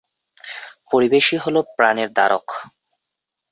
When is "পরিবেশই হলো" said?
0.91-1.59